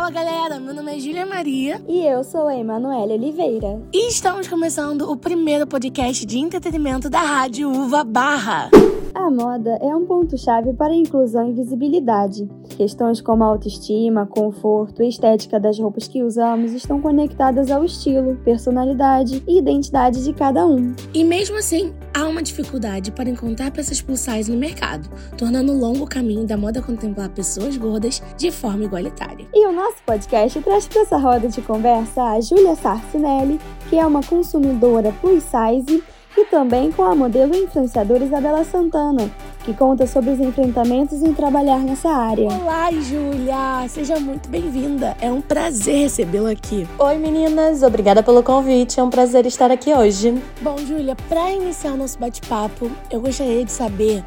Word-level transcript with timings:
Fala 0.00 0.12
galera, 0.12 0.58
meu 0.58 0.72
nome 0.72 0.96
é 0.96 0.98
Júlia 0.98 1.26
Maria. 1.26 1.78
E 1.86 2.06
eu 2.06 2.24
sou 2.24 2.46
a 2.46 2.56
Emanuele 2.56 3.12
Oliveira. 3.12 3.78
E 3.92 4.08
estamos 4.08 4.48
começando 4.48 5.02
o 5.02 5.14
primeiro 5.14 5.66
podcast 5.66 6.24
de 6.24 6.38
entretenimento 6.38 7.10
da 7.10 7.20
Rádio 7.20 7.70
Uva 7.70 8.02
Barra. 8.02 8.70
A 9.14 9.30
moda 9.30 9.76
é 9.82 9.94
um 9.94 10.06
ponto-chave 10.06 10.72
para 10.72 10.94
a 10.94 10.96
inclusão 10.96 11.50
e 11.50 11.52
visibilidade. 11.52 12.48
Questões 12.80 13.20
como 13.20 13.44
a 13.44 13.46
autoestima, 13.48 14.24
conforto 14.24 15.02
e 15.02 15.08
estética 15.10 15.60
das 15.60 15.78
roupas 15.78 16.08
que 16.08 16.22
usamos 16.22 16.72
estão 16.72 16.98
conectadas 16.98 17.70
ao 17.70 17.84
estilo, 17.84 18.36
personalidade 18.36 19.44
e 19.46 19.58
identidade 19.58 20.24
de 20.24 20.32
cada 20.32 20.66
um. 20.66 20.94
E 21.12 21.22
mesmo 21.22 21.58
assim, 21.58 21.92
há 22.14 22.24
uma 22.24 22.42
dificuldade 22.42 23.12
para 23.12 23.28
encontrar 23.28 23.70
peças 23.70 24.00
plus 24.00 24.20
size 24.20 24.50
no 24.50 24.56
mercado, 24.56 25.10
tornando 25.36 25.74
o 25.74 25.78
longo 25.78 26.06
caminho 26.06 26.46
da 26.46 26.56
moda 26.56 26.80
contemplar 26.80 27.28
pessoas 27.28 27.76
gordas 27.76 28.22
de 28.38 28.50
forma 28.50 28.84
igualitária. 28.84 29.46
E 29.52 29.66
o 29.66 29.72
nosso 29.72 29.98
podcast 30.06 30.58
traz 30.62 30.88
para 30.88 31.02
essa 31.02 31.18
roda 31.18 31.48
de 31.48 31.60
conversa 31.60 32.22
a 32.22 32.40
Júlia 32.40 32.74
Sarcinelli, 32.76 33.60
que 33.90 33.98
é 33.98 34.06
uma 34.06 34.22
consumidora 34.22 35.12
plus 35.20 35.42
size 35.42 36.02
e 36.34 36.44
também 36.46 36.90
com 36.90 37.02
a 37.02 37.14
modelo 37.14 37.54
e 37.54 37.64
influenciadora 37.64 38.24
Isabela 38.24 38.64
Santana, 38.64 39.30
que 39.64 39.74
conta 39.74 40.06
sobre 40.06 40.30
os 40.30 40.40
enfrentamentos 40.40 41.22
em 41.22 41.32
trabalhar 41.32 41.80
nessa 41.80 42.08
área. 42.08 42.48
Olá, 42.48 42.90
Júlia! 42.92 43.88
Seja 43.88 44.18
muito 44.18 44.48
bem-vinda. 44.48 45.16
É 45.20 45.30
um 45.30 45.40
prazer 45.40 46.02
recebê-la 46.02 46.50
aqui. 46.50 46.86
Oi, 46.98 47.18
meninas! 47.18 47.82
Obrigada 47.82 48.22
pelo 48.22 48.42
convite. 48.42 48.98
É 48.98 49.02
um 49.02 49.10
prazer 49.10 49.46
estar 49.46 49.70
aqui 49.70 49.92
hoje. 49.92 50.40
Bom, 50.62 50.78
Júlia, 50.78 51.16
para 51.28 51.52
iniciar 51.52 51.92
o 51.92 51.96
nosso 51.96 52.18
bate-papo, 52.18 52.90
eu 53.10 53.20
gostaria 53.20 53.64
de 53.64 53.72
saber 53.72 54.24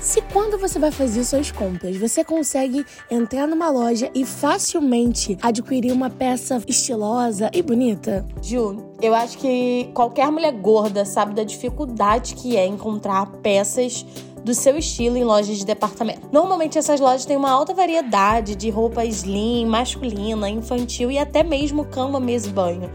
se 0.00 0.22
quando 0.32 0.56
você 0.56 0.78
vai 0.78 0.92
fazer 0.92 1.24
suas 1.24 1.50
compras, 1.50 1.96
você 1.96 2.22
consegue 2.22 2.86
entrar 3.10 3.48
numa 3.48 3.68
loja 3.68 4.08
e 4.14 4.24
facilmente 4.24 5.36
adquirir 5.42 5.92
uma 5.92 6.08
peça 6.08 6.62
estilosa 6.68 7.50
e 7.52 7.60
bonita? 7.60 8.24
Ju, 8.40 8.92
eu 9.02 9.12
acho 9.12 9.38
que 9.38 9.90
qualquer 9.92 10.30
mulher 10.30 10.52
gorda 10.52 11.04
sabe 11.04 11.34
da 11.34 11.42
dificuldade 11.42 12.36
que 12.36 12.56
é 12.56 12.64
encontrar 12.64 13.26
peças 13.42 14.06
do 14.48 14.54
seu 14.54 14.78
estilo 14.78 15.18
em 15.18 15.24
lojas 15.24 15.58
de 15.58 15.66
departamento. 15.66 16.26
Normalmente 16.32 16.78
essas 16.78 16.98
lojas 16.98 17.26
têm 17.26 17.36
uma 17.36 17.50
alta 17.50 17.74
variedade 17.74 18.56
de 18.56 18.70
roupa 18.70 19.04
slim, 19.04 19.66
masculina, 19.66 20.48
infantil 20.48 21.10
e 21.10 21.18
até 21.18 21.42
mesmo 21.42 21.84
cama, 21.84 22.18
mesa 22.18 22.48
e 22.48 22.52
banho. 22.52 22.90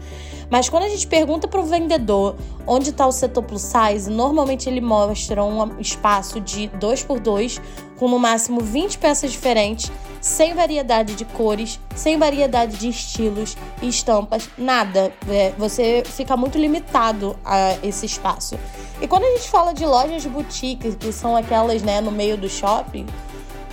Mas 0.54 0.68
quando 0.68 0.84
a 0.84 0.88
gente 0.88 1.08
pergunta 1.08 1.48
para 1.48 1.60
o 1.60 1.64
vendedor 1.64 2.36
onde 2.64 2.90
está 2.90 3.04
o 3.04 3.10
setor 3.10 3.42
plus 3.42 3.62
size, 3.62 4.08
normalmente 4.08 4.68
ele 4.68 4.80
mostra 4.80 5.42
um 5.42 5.80
espaço 5.80 6.38
de 6.38 6.68
2 6.68 7.02
por 7.02 7.18
2 7.18 7.60
com 7.96 8.06
no 8.08 8.20
máximo 8.20 8.60
20 8.60 8.98
peças 8.98 9.32
diferentes, 9.32 9.90
sem 10.20 10.54
variedade 10.54 11.16
de 11.16 11.24
cores, 11.24 11.80
sem 11.96 12.16
variedade 12.16 12.76
de 12.76 12.88
estilos 12.88 13.56
e 13.82 13.88
estampas, 13.88 14.48
nada. 14.56 15.12
É, 15.28 15.52
você 15.58 16.04
fica 16.06 16.36
muito 16.36 16.56
limitado 16.56 17.34
a 17.44 17.76
esse 17.82 18.06
espaço. 18.06 18.56
E 19.02 19.08
quando 19.08 19.24
a 19.24 19.30
gente 19.30 19.50
fala 19.50 19.74
de 19.74 19.84
lojas 19.84 20.22
de 20.22 20.28
boutique, 20.28 20.94
que 20.94 21.12
são 21.12 21.34
aquelas 21.34 21.82
né, 21.82 22.00
no 22.00 22.12
meio 22.12 22.36
do 22.36 22.48
shopping, 22.48 23.06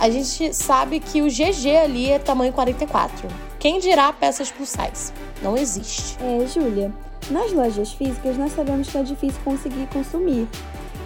a 0.00 0.10
gente 0.10 0.52
sabe 0.52 0.98
que 0.98 1.22
o 1.22 1.28
GG 1.28 1.76
ali 1.76 2.10
é 2.10 2.18
tamanho 2.18 2.52
44. 2.52 3.28
Quem 3.60 3.78
dirá 3.78 4.12
peças 4.12 4.50
plus 4.50 4.70
size? 4.70 5.12
Não 5.42 5.56
existe. 5.56 6.16
É, 6.20 6.46
Júlia, 6.46 6.92
nas 7.30 7.52
lojas 7.52 7.92
físicas 7.92 8.36
nós 8.36 8.52
sabemos 8.52 8.88
que 8.88 8.98
é 8.98 9.02
difícil 9.02 9.40
conseguir 9.44 9.86
consumir. 9.88 10.48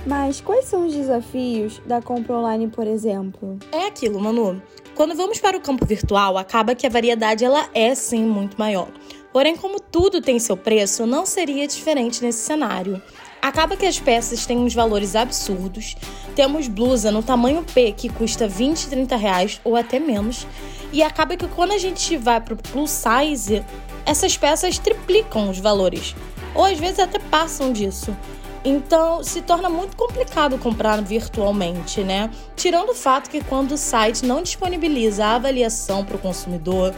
Mas 0.06 0.41
quais 0.41 0.67
são 0.67 0.87
os 0.87 0.95
desafios 0.95 1.81
da 1.84 2.01
compra 2.01 2.37
online, 2.37 2.69
por 2.69 2.87
exemplo? 2.87 3.59
É 3.73 3.87
aquilo, 3.87 4.20
Manu. 4.20 4.62
Quando 4.95 5.17
vamos 5.17 5.41
para 5.41 5.56
o 5.56 5.61
campo 5.61 5.84
virtual, 5.84 6.39
acaba 6.39 6.75
que 6.75 6.87
a 6.87 6.91
variedade 6.91 7.45
ela 7.45 7.69
é 7.75 7.95
sim 7.95 8.25
muito 8.25 8.56
maior. 8.56 8.89
Porém, 9.33 9.56
como 9.56 9.81
tudo 9.81 10.22
tem 10.22 10.39
seu 10.39 10.56
preço, 10.56 11.06
não 11.06 11.27
seria 11.27 11.66
diferente 11.66 12.22
nesse 12.22 12.39
cenário. 12.39 13.03
Acaba 13.43 13.77
que 13.77 13.84
as 13.84 13.99
peças 13.99 14.47
têm 14.47 14.56
uns 14.59 14.75
valores 14.75 15.15
absurdos. 15.15 15.97
Temos 16.34 16.69
blusa 16.69 17.10
no 17.10 17.22
tamanho 17.22 17.62
P 17.62 17.93
que 17.93 18.09
custa 18.09 18.49
20, 18.49 18.89
30 18.89 19.16
reais 19.16 19.60
ou 19.62 19.77
até 19.77 19.99
menos. 19.99 20.47
E 20.93 21.03
acaba 21.03 21.37
que 21.37 21.47
quando 21.49 21.72
a 21.72 21.78
gente 21.78 22.16
vai 22.16 22.41
para 22.41 22.55
o 22.55 22.56
plus 22.56 22.91
size, 22.91 23.62
essas 24.06 24.37
peças 24.37 24.78
triplicam 24.78 25.50
os 25.50 25.59
valores. 25.59 26.15
Ou 26.55 26.65
às 26.65 26.78
vezes 26.78 27.00
até 27.00 27.19
passam 27.19 27.72
disso. 27.72 28.17
Então 28.65 29.22
se 29.22 29.43
torna 29.43 29.69
muito 29.69 29.97
complicado 29.97 30.56
comprar 30.59 31.03
virtualmente, 31.03 32.03
né? 32.03 32.31
Tirando 32.56 32.91
o 32.91 32.95
fato 32.95 33.28
que 33.28 33.45
quando 33.45 33.72
o 33.72 33.77
site 33.77 34.25
não 34.25 34.43
disponibiliza 34.43 35.25
a 35.25 35.34
avaliação 35.34 36.05
para 36.05 36.16
o 36.16 36.19
consumidor, 36.19 36.95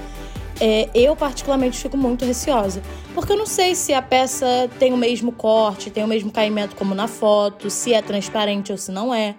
é, 0.60 0.88
eu 0.94 1.14
particularmente 1.14 1.78
fico 1.78 1.96
muito 1.96 2.24
receosa. 2.24 2.82
Porque 3.14 3.32
eu 3.32 3.36
não 3.36 3.46
sei 3.46 3.74
se 3.74 3.92
a 3.92 4.02
peça 4.02 4.46
tem 4.78 4.92
o 4.92 4.96
mesmo 4.96 5.32
corte, 5.32 5.90
tem 5.90 6.04
o 6.04 6.08
mesmo 6.08 6.30
caimento 6.30 6.76
como 6.76 6.94
na 6.94 7.08
foto, 7.08 7.68
se 7.68 7.92
é 7.92 8.02
transparente 8.02 8.72
ou 8.72 8.78
se 8.78 8.90
não 8.90 9.14
é. 9.14 9.34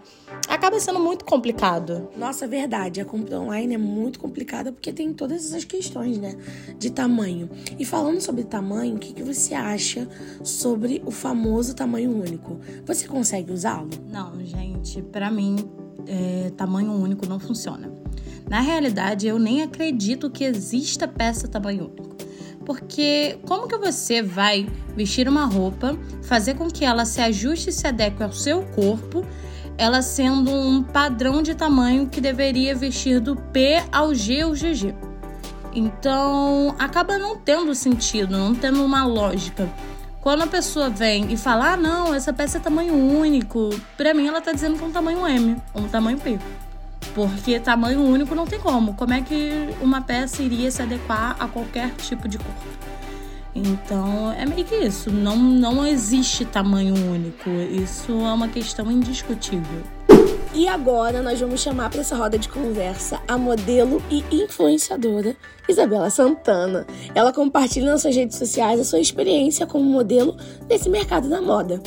Acaba 0.49 0.79
sendo 0.79 0.99
muito 0.99 1.23
complicado. 1.25 2.09
Nossa, 2.17 2.45
é 2.45 2.47
verdade. 2.47 2.99
A 2.99 3.05
compra 3.05 3.39
online 3.39 3.75
é 3.75 3.77
muito 3.77 4.19
complicada 4.19 4.71
porque 4.71 4.91
tem 4.91 5.13
todas 5.13 5.45
essas 5.45 5.63
questões, 5.63 6.17
né? 6.17 6.35
De 6.79 6.89
tamanho. 6.89 7.47
E 7.77 7.85
falando 7.85 8.19
sobre 8.19 8.43
tamanho, 8.43 8.95
o 8.95 8.99
que, 8.99 9.13
que 9.13 9.21
você 9.21 9.53
acha 9.53 10.09
sobre 10.43 11.03
o 11.05 11.11
famoso 11.11 11.75
tamanho 11.75 12.11
único? 12.11 12.59
Você 12.83 13.07
consegue 13.07 13.53
usá-lo? 13.53 13.89
Não, 14.11 14.43
gente. 14.43 15.03
Para 15.03 15.29
mim, 15.29 15.55
é, 16.07 16.49
tamanho 16.57 16.93
único 16.93 17.27
não 17.27 17.39
funciona. 17.39 17.93
Na 18.49 18.59
realidade, 18.59 19.27
eu 19.27 19.37
nem 19.37 19.61
acredito 19.61 20.31
que 20.31 20.43
exista 20.43 21.07
peça 21.07 21.47
tamanho 21.47 21.91
único. 21.95 22.17
Porque 22.65 23.37
como 23.47 23.67
que 23.67 23.77
você 23.77 24.23
vai 24.23 24.67
vestir 24.95 25.27
uma 25.27 25.45
roupa, 25.45 25.95
fazer 26.23 26.55
com 26.55 26.67
que 26.69 26.83
ela 26.83 27.05
se 27.05 27.21
ajuste 27.21 27.69
e 27.69 27.73
se 27.73 27.85
adeque 27.85 28.23
ao 28.23 28.31
seu 28.31 28.63
corpo, 28.65 29.23
ela 29.79 30.01
sendo 30.01 30.51
um 30.51 30.83
padrão 30.83 31.41
de 31.41 31.55
tamanho 31.55 32.07
que 32.07 32.19
deveria 32.19 32.75
vestir 32.75 33.21
do 33.21 33.33
P 33.33 33.81
ao 33.93 34.13
G 34.13 34.43
ou 34.43 34.51
GG? 34.51 34.93
Então, 35.73 36.75
acaba 36.77 37.17
não 37.17 37.37
tendo 37.37 37.73
sentido, 37.73 38.37
não 38.37 38.53
tendo 38.53 38.83
uma 38.83 39.05
lógica. 39.05 39.69
Quando 40.19 40.41
a 40.41 40.47
pessoa 40.47 40.89
vem 40.89 41.31
e 41.31 41.37
fala, 41.37 41.73
ah, 41.73 41.77
não, 41.77 42.13
essa 42.13 42.33
peça 42.33 42.57
é 42.57 42.61
tamanho 42.61 42.93
único, 42.93 43.69
pra 43.95 44.13
mim 44.13 44.27
ela 44.27 44.41
tá 44.41 44.51
dizendo 44.51 44.77
que 44.77 44.83
é 44.83 44.87
um 44.87 44.91
tamanho 44.91 45.25
M, 45.25 45.55
ou 45.73 45.83
um 45.83 45.87
tamanho 45.87 46.17
P. 46.17 46.37
Porque 47.15 47.57
tamanho 47.57 48.01
único 48.01 48.35
não 48.35 48.45
tem 48.45 48.59
como. 48.59 48.95
Como 48.95 49.13
é 49.13 49.21
que 49.21 49.69
uma 49.81 50.01
peça 50.01 50.43
iria 50.43 50.69
se 50.69 50.81
adequar 50.81 51.37
a 51.39 51.47
qualquer 51.47 51.91
tipo 51.91 52.27
de 52.27 52.37
corpo? 52.37 52.67
Então 53.55 54.31
é 54.33 54.45
meio 54.45 54.65
que 54.65 54.75
isso. 54.75 55.11
Não, 55.11 55.35
não 55.37 55.85
existe 55.85 56.45
tamanho 56.45 56.93
único. 56.95 57.49
Isso 57.49 58.11
é 58.11 58.33
uma 58.33 58.47
questão 58.47 58.91
indiscutível. 58.91 59.83
E 60.53 60.67
agora 60.67 61.21
nós 61.21 61.39
vamos 61.39 61.61
chamar 61.61 61.91
para 61.91 62.01
essa 62.01 62.15
roda 62.15 62.37
de 62.37 62.49
conversa 62.49 63.21
a 63.27 63.37
modelo 63.37 64.01
e 64.09 64.23
influenciadora 64.31 65.35
Isabela 65.67 66.09
Santana. 66.09 66.87
Ela 67.13 67.31
compartilha 67.31 67.91
nas 67.91 68.01
suas 68.01 68.15
redes 68.15 68.35
sociais 68.35 68.79
a 68.79 68.83
sua 68.83 68.99
experiência 68.99 69.67
como 69.67 69.85
modelo 69.85 70.35
nesse 70.67 70.89
mercado 70.89 71.29
da 71.29 71.39
moda. 71.39 71.79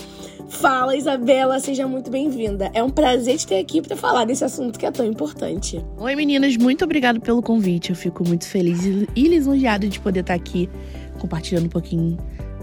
Fala, 0.48 0.94
Isabela, 0.94 1.58
seja 1.58 1.88
muito 1.88 2.10
bem-vinda. 2.10 2.70
É 2.74 2.82
um 2.82 2.90
prazer 2.90 3.36
te 3.38 3.46
ter 3.46 3.58
aqui 3.58 3.80
para 3.80 3.96
falar 3.96 4.26
desse 4.26 4.44
assunto 4.44 4.78
que 4.78 4.86
é 4.86 4.90
tão 4.90 5.04
importante. 5.04 5.84
Oi, 5.98 6.14
meninas, 6.14 6.56
muito 6.56 6.84
obrigada 6.84 7.18
pelo 7.18 7.42
convite. 7.42 7.90
Eu 7.90 7.96
fico 7.96 8.22
muito 8.26 8.46
feliz 8.46 8.84
e 8.84 9.28
lisonjeada 9.28 9.88
de 9.88 9.98
poder 9.98 10.20
estar 10.20 10.34
aqui 10.34 10.68
compartilhando 11.22 11.66
um 11.66 11.70
pouquinho 11.70 12.18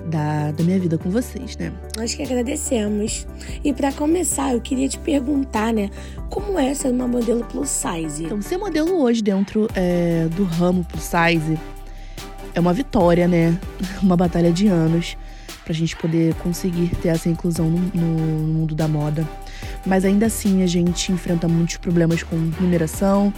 da, 0.10 0.52
da 0.52 0.64
minha 0.64 0.78
vida 0.78 0.98
com 0.98 1.10
vocês, 1.10 1.56
né? 1.58 1.72
Nós 1.96 2.14
que 2.14 2.22
agradecemos. 2.22 3.26
E 3.64 3.72
para 3.72 3.92
começar, 3.94 4.54
eu 4.54 4.60
queria 4.60 4.90
te 4.90 4.98
perguntar, 5.00 5.72
né, 5.74 5.90
como 6.30 6.60
é 6.60 6.74
ser 6.74 6.90
uma 6.90 7.08
modelo 7.08 7.46
plus 7.46 7.70
size? 7.70 8.26
Então, 8.26 8.42
ser 8.42 8.58
modelo 8.58 9.02
hoje 9.02 9.22
dentro 9.22 9.68
é, 9.76 10.28
do 10.36 10.44
ramo 10.44 10.84
plus 10.84 11.04
size 11.04 11.58
é 12.54 12.60
uma 12.60 12.74
vitória, 12.74 13.28
né? 13.28 13.58
Uma 14.02 14.18
batalha 14.18 14.52
de 14.52 14.68
anos 14.68 15.16
para 15.64 15.72
a 15.72 15.76
gente 15.76 15.96
poder 15.96 16.34
conseguir 16.36 16.90
ter 16.96 17.10
essa 17.10 17.30
inclusão 17.30 17.70
no, 17.70 17.80
no, 17.80 18.48
mundo 18.54 18.74
da 18.74 18.88
moda. 18.88 19.28
Mas 19.86 20.04
ainda 20.04 20.26
assim 20.26 20.64
a 20.64 20.68
gente 20.68 21.12
enfrenta 21.12 21.48
muitos 21.48 21.78
problemas 21.78 22.24
com 22.24 22.36
numeração, 22.36 23.32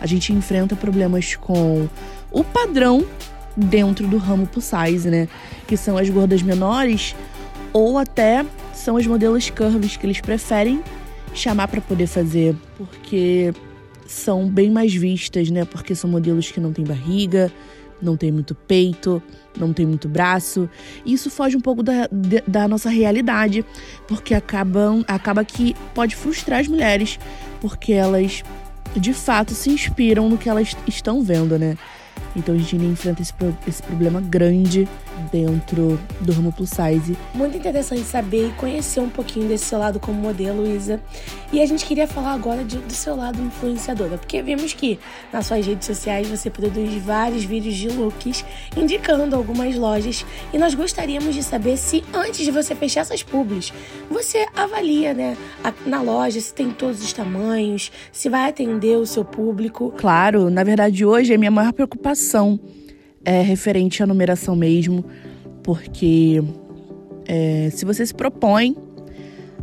a 0.00 0.06
gente 0.06 0.32
enfrenta 0.32 0.76
problemas 0.76 1.34
com 1.34 1.88
o 2.30 2.44
padrão 2.44 3.04
dentro 3.56 4.06
do 4.06 4.16
ramo 4.16 4.46
plus 4.46 4.64
size, 4.64 5.08
né? 5.08 5.28
Que 5.66 5.76
são 5.76 5.96
as 5.98 6.08
gordas 6.08 6.42
menores 6.42 7.14
ou 7.72 7.98
até 7.98 8.44
são 8.74 8.96
as 8.96 9.06
modelos 9.06 9.48
curves 9.50 9.96
que 9.96 10.06
eles 10.06 10.20
preferem 10.20 10.82
chamar 11.34 11.68
para 11.68 11.80
poder 11.80 12.06
fazer, 12.06 12.54
porque 12.76 13.52
são 14.06 14.46
bem 14.48 14.70
mais 14.70 14.94
vistas, 14.94 15.50
né? 15.50 15.64
Porque 15.64 15.94
são 15.94 16.10
modelos 16.10 16.50
que 16.50 16.60
não 16.60 16.72
têm 16.72 16.84
barriga, 16.84 17.50
não 18.00 18.16
tem 18.16 18.30
muito 18.30 18.54
peito, 18.54 19.22
não 19.56 19.72
tem 19.72 19.86
muito 19.86 20.08
braço. 20.08 20.68
E 21.04 21.12
isso 21.14 21.30
foge 21.30 21.56
um 21.56 21.60
pouco 21.60 21.82
da, 21.82 22.08
da 22.46 22.68
nossa 22.68 22.90
realidade, 22.90 23.64
porque 24.06 24.34
acabam, 24.34 25.04
acaba 25.08 25.44
que 25.44 25.74
pode 25.94 26.16
frustrar 26.16 26.60
as 26.60 26.68
mulheres, 26.68 27.18
porque 27.60 27.92
elas 27.92 28.42
de 28.94 29.14
fato 29.14 29.54
se 29.54 29.70
inspiram 29.70 30.28
no 30.28 30.36
que 30.36 30.50
elas 30.50 30.76
estão 30.86 31.22
vendo, 31.22 31.58
né? 31.58 31.78
Então 32.34 32.54
a 32.54 32.58
gente 32.58 32.76
ainda 32.76 32.86
enfrenta 32.86 33.22
esse, 33.22 33.34
esse 33.66 33.82
problema 33.82 34.20
grande 34.20 34.88
dentro 35.30 35.98
do 36.20 36.32
ramo 36.32 36.52
plus 36.52 36.70
size. 36.70 37.16
Muito 37.34 37.56
interessante 37.56 38.02
saber 38.02 38.48
e 38.48 38.52
conhecer 38.52 39.00
um 39.00 39.08
pouquinho 39.08 39.48
desse 39.48 39.66
seu 39.66 39.78
lado 39.78 40.00
como 40.00 40.18
modelo, 40.18 40.66
Isa. 40.66 41.00
E 41.52 41.60
a 41.60 41.66
gente 41.66 41.84
queria 41.84 42.06
falar 42.06 42.32
agora 42.32 42.64
de, 42.64 42.78
do 42.78 42.92
seu 42.92 43.14
lado 43.14 43.40
influenciadora, 43.40 44.16
porque 44.16 44.42
vimos 44.42 44.72
que 44.72 44.98
nas 45.32 45.46
suas 45.46 45.66
redes 45.66 45.86
sociais 45.86 46.28
você 46.28 46.48
produz 46.48 46.94
vários 47.02 47.44
vídeos 47.44 47.74
de 47.74 47.88
looks 47.88 48.44
indicando 48.76 49.36
algumas 49.36 49.76
lojas 49.76 50.24
e 50.52 50.58
nós 50.58 50.74
gostaríamos 50.74 51.34
de 51.34 51.42
saber 51.42 51.76
se 51.76 52.02
antes 52.12 52.44
de 52.44 52.50
você 52.50 52.74
fechar 52.74 53.02
essas 53.02 53.22
publis, 53.22 53.72
você 54.10 54.46
avalia, 54.56 55.12
né, 55.12 55.36
a, 55.62 55.72
na 55.86 56.00
loja 56.00 56.40
se 56.40 56.54
tem 56.54 56.70
todos 56.70 57.02
os 57.02 57.12
tamanhos, 57.12 57.92
se 58.10 58.28
vai 58.28 58.48
atender 58.48 58.96
o 58.96 59.06
seu 59.06 59.24
público. 59.24 59.92
Claro, 59.98 60.48
na 60.48 60.64
verdade 60.64 61.04
hoje 61.04 61.34
é 61.34 61.36
minha 61.36 61.50
maior 61.50 61.72
preocupação 61.72 62.21
é 63.24 63.42
referente 63.42 64.02
à 64.02 64.06
numeração 64.06 64.56
mesmo, 64.56 65.04
porque 65.62 66.42
é, 67.26 67.70
se 67.70 67.84
você 67.84 68.04
se 68.04 68.14
propõe 68.14 68.76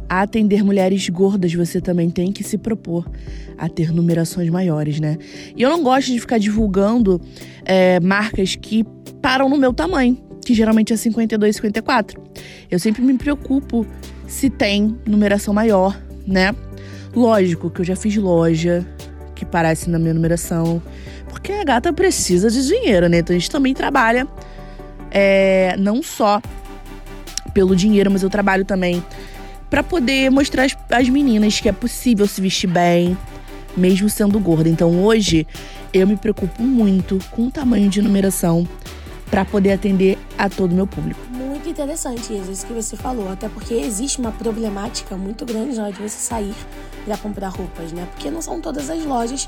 a 0.07 0.21
atender 0.21 0.63
mulheres 0.63 1.07
gordas, 1.09 1.53
você 1.53 1.79
também 1.79 2.09
tem 2.09 2.31
que 2.31 2.43
se 2.43 2.57
propor 2.57 3.09
a 3.57 3.69
ter 3.69 3.91
numerações 3.91 4.49
maiores, 4.49 4.99
né? 4.99 5.17
E 5.55 5.61
eu 5.61 5.69
não 5.69 5.83
gosto 5.83 6.11
de 6.11 6.19
ficar 6.19 6.39
divulgando 6.39 7.21
é, 7.63 7.99
marcas 7.99 8.55
que 8.55 8.83
param 9.21 9.47
no 9.47 9.57
meu 9.57 9.71
tamanho, 9.71 10.17
que 10.43 10.53
geralmente 10.53 10.93
é 10.93 10.97
52, 10.97 11.57
54. 11.57 12.21
Eu 12.71 12.79
sempre 12.79 13.03
me 13.03 13.15
preocupo 13.17 13.85
se 14.27 14.49
tem 14.49 14.97
numeração 15.05 15.53
maior, 15.53 16.01
né? 16.25 16.55
Lógico 17.15 17.69
que 17.69 17.81
eu 17.81 17.85
já 17.85 17.95
fiz 17.95 18.15
loja 18.15 18.85
que 19.35 19.45
parece 19.45 19.89
na 19.89 19.99
minha 19.99 20.13
numeração, 20.13 20.81
porque 21.39 21.53
a 21.53 21.63
gata 21.63 21.91
precisa 21.91 22.49
de 22.49 22.65
dinheiro, 22.67 23.07
né? 23.07 23.19
Então 23.19 23.35
a 23.35 23.39
gente 23.39 23.49
também 23.49 23.73
trabalha 23.73 24.27
é, 25.09 25.75
não 25.77 26.03
só 26.03 26.41
pelo 27.53 27.75
dinheiro, 27.75 28.11
mas 28.11 28.21
eu 28.21 28.29
trabalho 28.29 28.65
também 28.65 29.03
para 29.69 29.81
poder 29.81 30.29
mostrar 30.29 30.67
às, 30.89 31.09
meninas 31.09 31.59
que 31.59 31.69
é 31.69 31.71
possível 31.71 32.27
se 32.27 32.41
vestir 32.41 32.67
bem, 32.67 33.17
mesmo 33.75 34.09
sendo 34.09 34.39
gorda. 34.39 34.67
Então 34.69 35.03
hoje 35.03 35.47
eu 35.93 36.05
me 36.05 36.17
preocupo 36.17 36.61
muito 36.61 37.19
com 37.31 37.47
o 37.47 37.51
tamanho 37.51 37.89
de 37.89 38.01
numeração 38.01 38.67
para 39.29 39.45
poder 39.45 39.73
atender 39.73 40.17
a 40.37 40.49
todo 40.49 40.71
o 40.71 40.75
meu 40.75 40.87
público. 40.87 41.19
Muito 41.31 41.69
interessante 41.69 42.33
isso 42.33 42.65
que 42.65 42.73
você 42.73 42.95
falou, 42.95 43.31
até 43.31 43.47
porque 43.47 43.75
existe 43.75 44.19
uma 44.19 44.31
problemática 44.31 45.15
muito 45.15 45.45
grande 45.45 45.75
na 45.75 45.83
hora 45.83 45.93
de 45.93 46.01
você 46.01 46.17
sair 46.17 46.55
para 47.05 47.15
comprar 47.17 47.49
roupas, 47.49 47.91
né? 47.91 48.07
Porque 48.11 48.29
não 48.31 48.41
são 48.41 48.59
todas 48.59 48.89
as 48.89 49.05
lojas 49.05 49.47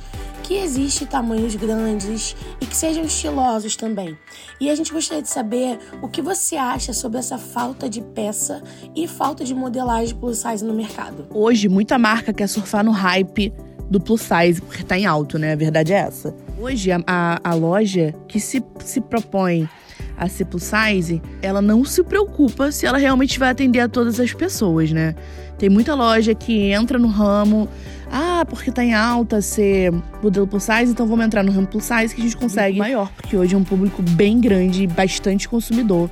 que 0.52 0.58
existem 0.58 1.08
tamanhos 1.08 1.56
grandes 1.56 2.36
e 2.60 2.66
que 2.66 2.76
sejam 2.76 3.06
estilosos 3.06 3.78
também. 3.78 4.18
E 4.60 4.70
a 4.70 4.76
gente 4.76 4.92
gostaria 4.92 5.24
de 5.24 5.30
saber 5.30 5.80
o 6.02 6.10
que 6.10 6.22
você 6.22 6.58
acha 6.58 6.92
sobre 6.92 7.20
essa 7.20 7.38
falta 7.38 7.90
de 7.90 8.02
peça 8.02 8.62
e 8.94 9.08
falta 9.08 9.46
de 9.46 9.56
modelagem 9.56 10.14
plus 10.14 10.40
size 10.40 10.62
no 10.66 10.74
mercado. 10.74 11.26
Hoje, 11.34 11.70
muita 11.70 11.98
marca 11.98 12.34
quer 12.34 12.48
surfar 12.48 12.84
no 12.84 12.92
hype 12.92 13.54
do 13.90 13.98
plus 13.98 14.24
size, 14.24 14.62
porque 14.62 14.84
tá 14.84 15.00
em 15.00 15.06
alto, 15.06 15.40
né? 15.40 15.54
A 15.54 15.56
verdade 15.56 15.94
é 15.94 16.00
essa. 16.00 16.36
Hoje, 16.60 16.92
a, 16.92 17.02
a, 17.08 17.40
a 17.42 17.54
loja 17.54 18.14
que 18.28 18.38
se, 18.38 18.62
se 18.84 19.00
propõe 19.00 19.70
a 20.18 20.28
ser 20.28 20.44
plus 20.44 20.64
size, 20.64 21.22
ela 21.42 21.62
não 21.62 21.86
se 21.86 22.04
preocupa 22.04 22.74
se 22.74 22.86
ela 22.86 22.98
realmente 22.98 23.40
vai 23.40 23.52
atender 23.52 23.80
a 23.80 23.88
todas 23.88 24.20
as 24.20 24.34
pessoas, 24.34 24.92
né? 24.92 25.16
Tem 25.58 25.70
muita 25.70 25.96
loja 25.96 26.36
que 26.36 26.72
entra 26.72 27.00
no 27.00 27.08
ramo, 27.08 27.70
ah, 28.12 28.46
porque 28.46 28.72
tá 28.72 28.84
em 28.84 28.94
alta 28.94 29.42
ser 29.42 29.94
modelo 30.22 30.46
plus 30.46 30.64
size, 30.64 30.92
então 30.92 31.08
vamos 31.08 31.26
entrar 31.26 31.44
no 31.44 31.52
ramo 31.52 31.66
plus 31.66 31.86
size 31.86 32.14
que 32.14 32.22
a 32.22 32.24
gente 32.26 32.36
consegue 32.36 32.78
maior, 32.78 33.10
porque 33.14 33.38
hoje 33.38 33.56
é 33.56 33.58
um 33.58 33.64
público 33.64 34.02
bem 34.02 34.42
grande 34.42 34.84
e 34.84 34.88
bastante 34.88 35.48
consumidor. 35.48 36.10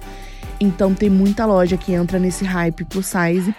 Então 0.62 0.94
tem 0.94 1.10
muita 1.10 1.46
loja 1.46 1.76
que 1.76 1.92
entra 1.94 2.18
nesse 2.18 2.46
hype 2.46 2.86
plus 2.86 3.06
size 3.06 3.54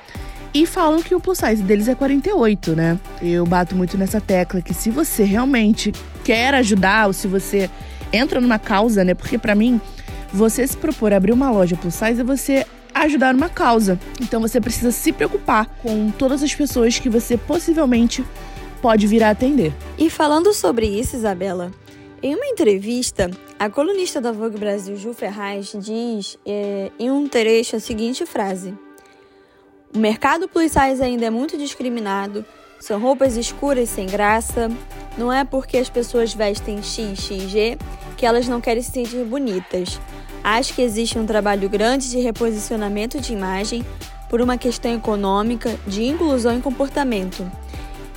e 0.53 0.67
falam 0.67 1.03
que 1.03 1.15
o 1.15 1.21
plus 1.21 1.39
size 1.39 1.63
deles 1.63 1.87
é 1.87 1.95
48, 1.95 2.75
né? 2.75 2.99
Eu 3.23 3.45
bato 3.47 3.77
muito 3.77 3.99
nessa 3.99 4.21
tecla 4.21 4.61
que 4.63 4.73
se 4.73 4.91
você 4.91 5.23
realmente 5.23 5.93
quer 6.25 6.55
ajudar 6.55 7.09
ou 7.09 7.13
se 7.13 7.29
você 7.29 7.71
entra 8.13 8.41
numa 8.41 8.59
causa, 8.59 9.05
né? 9.05 9.15
Porque 9.15 9.39
para 9.39 9.55
mim, 9.55 9.81
você 10.33 10.67
se 10.67 10.77
propor 10.77 11.13
abrir 11.13 11.33
uma 11.33 11.51
loja 11.51 11.77
plus 11.77 11.95
size 11.95 12.21
é 12.21 12.25
você 12.25 12.67
ajudar 13.05 13.35
uma 13.35 13.49
causa. 13.49 13.99
Então 14.21 14.41
você 14.41 14.61
precisa 14.61 14.91
se 14.91 15.13
preocupar 15.13 15.67
com 15.83 16.11
todas 16.11 16.43
as 16.43 16.55
pessoas 16.55 16.99
que 16.99 17.09
você 17.09 17.37
possivelmente 17.37 18.25
pode 18.81 19.07
vir 19.07 19.23
a 19.23 19.31
atender. 19.31 19.73
E 19.99 20.09
falando 20.09 20.53
sobre 20.53 20.87
isso, 20.87 21.17
Isabela, 21.17 21.71
em 22.23 22.35
uma 22.35 22.47
entrevista, 22.47 23.31
a 23.59 23.69
colunista 23.71 24.21
da 24.21 24.33
Vogue 24.33 24.59
Brasil, 24.59 24.97
Ju 24.97 25.13
Ferraz, 25.15 25.75
diz 25.79 26.39
é, 26.45 26.91
em 26.99 27.11
um 27.11 27.27
trecho 27.27 27.77
a 27.77 27.81
seguinte 27.81 28.27
frase: 28.27 28.75
O 29.95 29.99
mercado 29.99 30.49
plus 30.49 30.73
size 30.73 31.03
ainda 31.03 31.27
é 31.27 31.31
muito 31.31 31.57
discriminado, 31.57 32.45
são 32.79 33.01
roupas 33.01 33.37
escuras 33.37 33.89
sem 33.89 34.07
graça, 34.07 34.71
não 35.17 35.33
é 35.33 35.45
porque 35.45 35.79
as 35.79 35.89
pessoas 35.89 36.35
vestem 36.35 36.83
X, 36.83 37.19
X, 37.21 37.43
G 37.51 37.79
que 38.17 38.27
elas 38.27 38.47
não 38.47 38.61
querem 38.61 38.83
se 38.83 38.91
sentir 38.91 39.25
bonitas. 39.25 39.99
Acho 40.43 40.75
que 40.75 40.83
existe 40.83 41.19
um 41.19 41.27
trabalho 41.27 41.69
grande 41.69 42.11
de 42.11 42.19
reposicionamento 42.19 43.21
de 43.21 43.33
imagem 43.33 43.85
por 44.29 44.41
uma 44.41 44.57
questão 44.57 44.95
econômica, 44.95 45.77
de 45.87 46.05
inclusão 46.05 46.57
e 46.57 46.61
comportamento. 46.61 47.51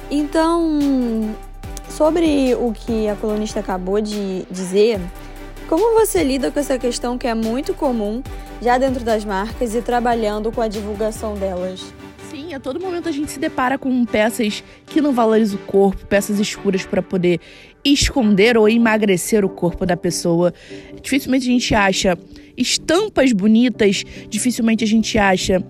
Então, 0.10 1.36
sobre 1.90 2.56
o 2.56 2.72
que 2.72 3.10
a 3.10 3.16
colunista 3.16 3.60
acabou 3.60 4.00
de 4.00 4.46
dizer, 4.50 5.02
como 5.68 6.00
você 6.00 6.24
lida 6.24 6.52
com 6.52 6.60
essa 6.60 6.78
questão 6.78 7.18
que 7.18 7.28
é 7.28 7.34
muito 7.34 7.74
comum 7.74 8.22
já 8.62 8.78
dentro 8.78 9.04
das 9.04 9.26
marcas 9.26 9.74
e 9.76 9.82
trabalhando 9.82 10.52
com 10.52 10.62
a 10.62 10.68
divulgação 10.68 11.34
delas? 11.34 11.82
Sim, 12.34 12.52
a 12.52 12.60
todo 12.60 12.80
momento 12.80 13.08
a 13.08 13.12
gente 13.12 13.30
se 13.30 13.38
depara 13.38 13.78
com 13.78 14.04
peças 14.06 14.64
que 14.88 15.00
não 15.00 15.14
valorizam 15.14 15.60
o 15.60 15.68
corpo, 15.68 16.04
peças 16.08 16.40
escuras 16.40 16.84
para 16.84 17.00
poder 17.00 17.40
esconder 17.86 18.58
ou 18.58 18.68
emagrecer 18.68 19.46
o 19.46 19.50
corpo 19.50 19.86
da 19.86 19.96
pessoa. 19.96 20.52
Dificilmente 21.00 21.48
a 21.48 21.52
gente 21.52 21.76
acha 21.76 22.18
estampas 22.58 23.32
bonitas, 23.32 24.04
dificilmente 24.32 24.84
a 24.84 24.88
gente 24.88 25.16
acha 25.16 25.64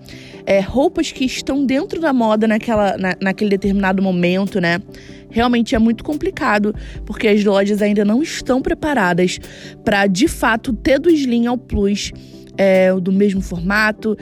é, 0.46 0.58
roupas 0.60 1.12
que 1.12 1.26
estão 1.26 1.66
dentro 1.66 2.00
da 2.00 2.14
moda 2.14 2.48
naquela, 2.48 2.96
na, 2.96 3.14
naquele 3.20 3.50
determinado 3.50 4.02
momento, 4.02 4.58
né? 4.58 4.80
Realmente 5.28 5.74
é 5.74 5.78
muito 5.78 6.02
complicado, 6.02 6.74
porque 7.04 7.28
as 7.28 7.44
lojas 7.44 7.82
ainda 7.82 8.06
não 8.06 8.22
estão 8.22 8.62
preparadas 8.62 9.38
para 9.84 10.06
de 10.06 10.26
fato 10.26 10.72
ter 10.72 10.98
do 10.98 11.10
Slim 11.10 11.46
ao 11.46 11.58
Plus 11.58 12.10
é, 12.56 12.92
do 12.94 13.12
mesmo 13.12 13.40
formato, 13.40 14.16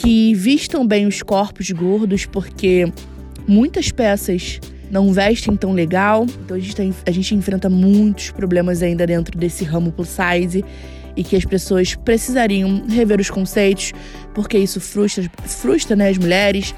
que 0.00 0.34
vistam 0.34 0.86
bem 0.86 1.06
os 1.06 1.22
corpos 1.22 1.70
gordos, 1.70 2.24
porque 2.24 2.90
muitas 3.46 3.92
peças 3.92 4.58
não 4.90 5.12
vestem 5.12 5.54
tão 5.56 5.72
legal. 5.72 6.26
Então 6.44 6.56
a 6.56 6.60
gente, 6.60 6.74
tá, 6.74 6.82
a 7.06 7.10
gente 7.10 7.34
enfrenta 7.34 7.68
muitos 7.68 8.30
problemas 8.30 8.82
ainda 8.82 9.06
dentro 9.06 9.38
desse 9.38 9.62
ramo 9.62 9.92
plus 9.92 10.08
size 10.08 10.64
e 11.14 11.22
que 11.22 11.36
as 11.36 11.44
pessoas 11.44 11.94
precisariam 11.94 12.86
rever 12.88 13.20
os 13.20 13.28
conceitos, 13.28 13.92
porque 14.32 14.56
isso 14.56 14.80
frustra, 14.80 15.30
frustra 15.44 15.94
né, 15.94 16.08
as 16.08 16.16
mulheres, 16.16 16.74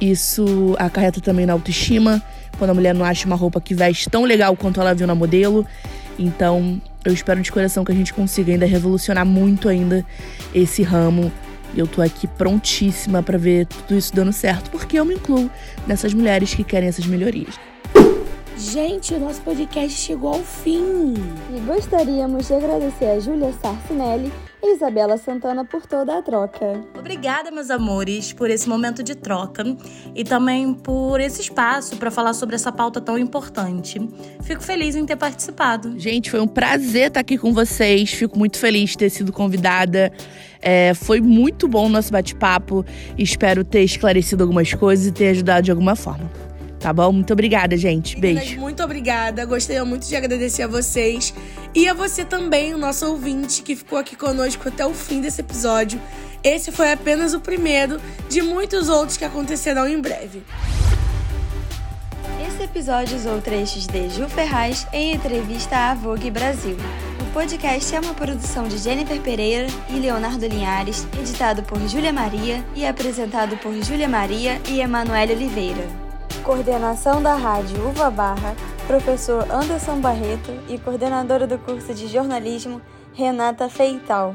isso 0.00 0.76
acarreta 0.78 1.20
também 1.20 1.46
na 1.46 1.54
autoestima, 1.54 2.22
quando 2.58 2.70
a 2.70 2.74
mulher 2.74 2.94
não 2.94 3.04
acha 3.04 3.26
uma 3.26 3.36
roupa 3.36 3.58
que 3.58 3.74
veste 3.74 4.10
tão 4.10 4.24
legal 4.24 4.54
quanto 4.54 4.80
ela 4.80 4.94
viu 4.94 5.06
na 5.06 5.14
modelo. 5.14 5.64
Então, 6.18 6.82
eu 7.04 7.12
espero 7.12 7.40
de 7.40 7.50
coração 7.50 7.84
que 7.84 7.92
a 7.92 7.94
gente 7.94 8.12
consiga 8.12 8.52
ainda 8.52 8.66
revolucionar 8.66 9.24
muito 9.24 9.66
ainda 9.66 10.04
esse 10.54 10.82
ramo. 10.82 11.32
E 11.74 11.78
eu 11.78 11.86
tô 11.86 12.02
aqui 12.02 12.26
prontíssima 12.26 13.22
para 13.22 13.38
ver 13.38 13.66
tudo 13.66 13.96
isso 13.96 14.14
dando 14.14 14.32
certo, 14.32 14.70
porque 14.70 14.98
eu 14.98 15.04
me 15.04 15.14
incluo 15.14 15.50
nessas 15.86 16.12
mulheres 16.12 16.54
que 16.54 16.64
querem 16.64 16.88
essas 16.88 17.06
melhorias. 17.06 17.54
Gente, 18.56 19.14
o 19.14 19.20
nosso 19.20 19.40
podcast 19.40 19.98
chegou 19.98 20.34
ao 20.34 20.42
fim. 20.42 21.14
E 21.54 21.60
gostaríamos 21.60 22.46
de 22.46 22.54
agradecer 22.54 23.06
a 23.06 23.18
Júlia 23.18 23.52
Sarcinelli 23.62 24.30
e 24.62 24.74
Isabela 24.74 25.16
Santana 25.16 25.64
por 25.64 25.86
toda 25.86 26.18
a 26.18 26.22
troca. 26.22 26.80
Obrigada, 26.98 27.50
meus 27.50 27.70
amores, 27.70 28.32
por 28.32 28.50
esse 28.50 28.68
momento 28.68 29.02
de 29.02 29.14
troca 29.14 29.64
e 30.14 30.24
também 30.24 30.74
por 30.74 31.20
esse 31.20 31.40
espaço 31.40 31.96
para 31.96 32.10
falar 32.10 32.34
sobre 32.34 32.54
essa 32.56 32.70
pauta 32.70 33.00
tão 33.00 33.18
importante. 33.18 34.00
Fico 34.42 34.62
feliz 34.62 34.94
em 34.94 35.06
ter 35.06 35.16
participado. 35.16 35.98
Gente, 35.98 36.30
foi 36.30 36.40
um 36.40 36.48
prazer 36.48 37.08
estar 37.08 37.20
aqui 37.20 37.38
com 37.38 37.52
vocês. 37.52 38.12
Fico 38.12 38.38
muito 38.38 38.58
feliz 38.58 38.90
de 38.90 38.98
ter 38.98 39.10
sido 39.10 39.32
convidada. 39.32 40.12
É, 40.60 40.92
foi 40.94 41.20
muito 41.20 41.66
bom 41.66 41.86
o 41.86 41.88
nosso 41.88 42.12
bate-papo. 42.12 42.84
Espero 43.16 43.64
ter 43.64 43.82
esclarecido 43.82 44.42
algumas 44.42 44.74
coisas 44.74 45.06
e 45.06 45.12
ter 45.12 45.28
ajudado 45.28 45.62
de 45.62 45.70
alguma 45.70 45.96
forma. 45.96 46.49
Tá 46.80 46.94
bom? 46.94 47.12
Muito 47.12 47.32
obrigada, 47.34 47.76
gente. 47.76 48.18
Beijo. 48.18 48.58
Muito 48.58 48.82
obrigada. 48.82 49.44
Gostaria 49.44 49.84
muito 49.84 50.08
de 50.08 50.16
agradecer 50.16 50.62
a 50.62 50.66
vocês 50.66 51.34
e 51.74 51.86
a 51.86 51.92
você 51.92 52.24
também, 52.24 52.72
o 52.72 52.78
nosso 52.78 53.06
ouvinte, 53.06 53.62
que 53.62 53.76
ficou 53.76 53.98
aqui 53.98 54.16
conosco 54.16 54.66
até 54.66 54.84
o 54.86 54.94
fim 54.94 55.20
desse 55.20 55.42
episódio. 55.42 56.00
Esse 56.42 56.72
foi 56.72 56.90
apenas 56.90 57.34
o 57.34 57.40
primeiro 57.40 58.00
de 58.30 58.40
muitos 58.40 58.88
outros 58.88 59.18
que 59.18 59.24
acontecerão 59.26 59.86
em 59.86 60.00
breve. 60.00 60.42
Esse 62.48 62.62
episódio 62.62 63.14
usou 63.14 63.42
trechos 63.42 63.86
de 63.86 64.08
Ju 64.08 64.26
Ferraz 64.26 64.86
em 64.90 65.12
entrevista 65.14 65.76
à 65.76 65.94
Vogue 65.94 66.30
Brasil. 66.30 66.76
podcast 67.34 67.94
é 67.94 68.00
uma 68.00 68.14
produção 68.14 68.66
de 68.66 68.78
Jennifer 68.78 69.20
Pereira 69.20 69.66
e 69.90 69.98
Leonardo 69.98 70.46
Linhares, 70.46 71.06
editado 71.20 71.62
por 71.62 71.78
Júlia 71.86 72.12
Maria 72.12 72.64
e 72.74 72.86
apresentado 72.86 73.58
por 73.58 73.74
Júlia 73.84 74.08
Maria 74.08 74.58
e 74.66 74.80
Emanuele 74.80 75.34
Oliveira. 75.34 76.09
Coordenação 76.50 77.22
da 77.22 77.36
Rádio 77.36 77.88
Uva 77.88 78.10
Barra, 78.10 78.56
professor 78.88 79.48
Anderson 79.52 80.00
Barreto 80.00 80.50
e 80.68 80.76
coordenadora 80.78 81.46
do 81.46 81.56
curso 81.56 81.94
de 81.94 82.08
jornalismo, 82.08 82.82
Renata 83.14 83.68
Feital. 83.68 84.34